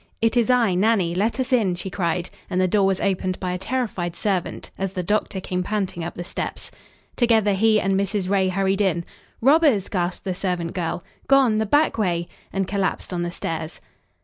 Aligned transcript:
"It 0.19 0.35
is 0.35 0.49
I, 0.49 0.73
Nannie. 0.73 1.13
Let 1.13 1.39
us 1.39 1.53
in," 1.53 1.75
she 1.75 1.91
cried, 1.91 2.31
and 2.49 2.59
the 2.59 2.67
door 2.67 2.87
was 2.87 2.99
opened 2.99 3.39
by 3.39 3.51
a 3.51 3.59
terrified 3.59 4.15
servant, 4.15 4.71
as 4.75 4.93
the 4.93 5.03
doctor 5.03 5.39
came 5.39 5.61
panting 5.61 6.03
up 6.03 6.15
the 6.15 6.23
steps. 6.23 6.71
Together 7.15 7.53
he 7.53 7.79
and 7.79 7.93
Mrs. 7.93 8.27
Ray 8.27 8.47
hurried 8.47 8.81
in. 8.81 9.05
"Robbers!" 9.41 9.89
gasped 9.89 10.23
the 10.23 10.33
servant 10.33 10.73
girl 10.73 11.03
"Gone 11.27 11.59
the 11.59 11.67
back 11.67 11.99
way!" 11.99 12.27
and 12.51 12.67
collapsed 12.67 13.13
on 13.13 13.21
the 13.21 13.29
stairs. 13.29 13.79